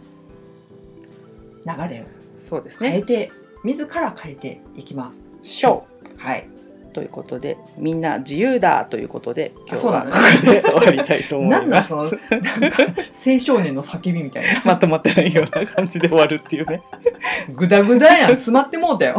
[1.89, 2.05] れを
[2.37, 2.91] そうですね。
[2.91, 3.31] 変えて
[3.63, 5.87] 自ら変えていきましょ
[6.17, 6.60] はい、う
[6.93, 10.09] ということでみんな自由だということで今日はこ
[10.45, 11.61] こで終わりたいと思います。
[11.61, 12.83] なんだそのなんか
[13.25, 16.81] 青少年の叫びみたいなまとまってないような感じで終わるっていうね。
[17.55, 19.17] グダグダやん詰まってもうたよ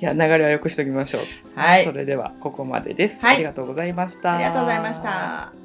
[0.00, 1.22] いや流れはよくしときましょう。
[1.54, 3.20] はいそれではここまでです。
[3.20, 4.34] はいありがとうございました。
[4.34, 5.61] ありがとうございました